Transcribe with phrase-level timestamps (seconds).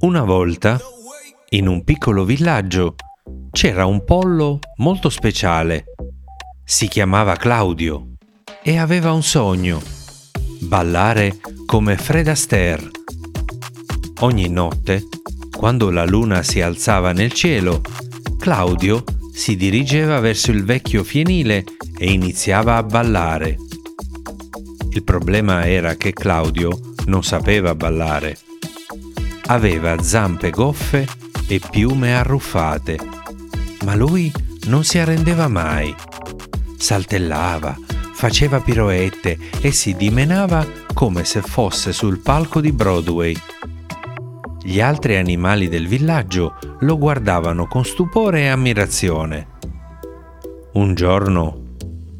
[0.00, 0.80] Una volta,
[1.48, 2.94] in un piccolo villaggio,
[3.50, 5.86] c'era un pollo molto speciale.
[6.64, 8.10] Si chiamava Claudio
[8.62, 9.82] e aveva un sogno,
[10.60, 12.88] ballare come Fred Astaire.
[14.20, 15.02] Ogni notte,
[15.50, 17.80] quando la luna si alzava nel cielo,
[18.38, 19.02] Claudio
[19.34, 21.64] si dirigeva verso il vecchio fienile
[21.98, 23.56] e iniziava a ballare.
[24.90, 28.38] Il problema era che Claudio non sapeva ballare.
[29.50, 31.06] Aveva zampe goffe
[31.46, 32.98] e piume arruffate,
[33.84, 34.30] ma lui
[34.66, 35.94] non si arrendeva mai.
[36.76, 37.74] Saltellava,
[38.12, 43.34] faceva piroette e si dimenava come se fosse sul palco di Broadway.
[44.62, 49.46] Gli altri animali del villaggio lo guardavano con stupore e ammirazione.
[50.72, 51.62] Un giorno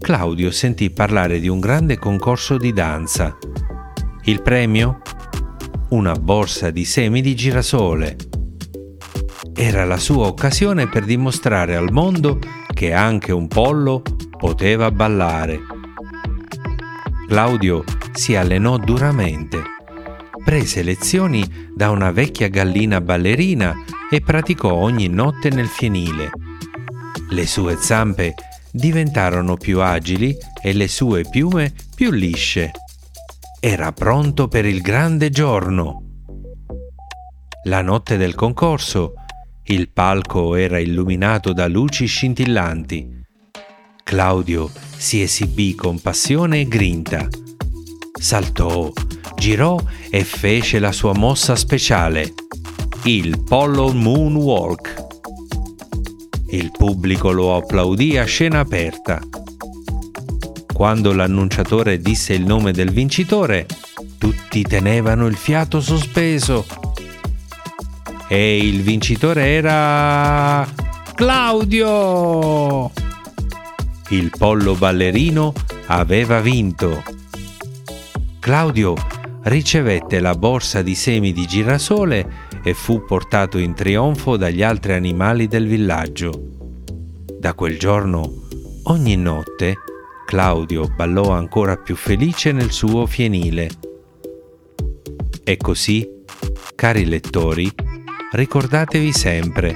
[0.00, 3.36] Claudio sentì parlare di un grande concorso di danza.
[4.24, 5.00] Il premio?
[5.90, 8.16] Una borsa di semi di girasole.
[9.54, 12.38] Era la sua occasione per dimostrare al mondo
[12.74, 14.02] che anche un pollo
[14.36, 15.58] poteva ballare.
[17.26, 19.62] Claudio si allenò duramente.
[20.44, 23.74] Prese lezioni da una vecchia gallina ballerina
[24.10, 26.30] e praticò ogni notte nel fienile.
[27.30, 28.34] Le sue zampe
[28.70, 32.72] diventarono più agili e le sue piume più lisce.
[33.60, 36.04] Era pronto per il grande giorno.
[37.64, 39.14] La notte del concorso
[39.64, 43.08] il palco era illuminato da luci scintillanti.
[44.04, 47.26] Claudio si esibì con passione e grinta.
[48.12, 48.92] Saltò,
[49.36, 49.76] girò
[50.08, 52.32] e fece la sua mossa speciale,
[53.04, 55.06] il Polo Moonwalk.
[56.50, 59.20] Il pubblico lo applaudì a scena aperta.
[60.78, 63.66] Quando l'annunciatore disse il nome del vincitore,
[64.16, 66.64] tutti tenevano il fiato sospeso.
[68.28, 70.64] E il vincitore era
[71.16, 72.92] Claudio!
[74.10, 75.52] Il pollo ballerino
[75.86, 77.02] aveva vinto.
[78.38, 78.94] Claudio
[79.42, 85.48] ricevette la borsa di semi di girasole e fu portato in trionfo dagli altri animali
[85.48, 86.30] del villaggio.
[87.36, 88.46] Da quel giorno,
[88.84, 89.78] ogni notte,
[90.28, 93.70] Claudio ballò ancora più felice nel suo fienile.
[95.42, 96.06] E così,
[96.74, 97.72] cari lettori,
[98.32, 99.74] ricordatevi sempre,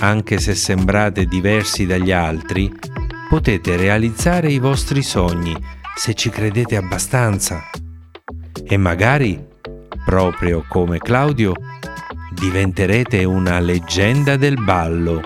[0.00, 2.70] anche se sembrate diversi dagli altri,
[3.30, 5.56] potete realizzare i vostri sogni
[5.96, 7.70] se ci credete abbastanza.
[8.62, 9.42] E magari
[10.04, 11.54] proprio come Claudio,
[12.34, 15.22] diventerete una leggenda del ballo.